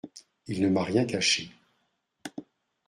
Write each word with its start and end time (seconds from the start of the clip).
Il 0.47 0.61
ne 0.63 0.69
m'a 0.69 0.83
rien 0.83 1.05
caché. 1.05 1.51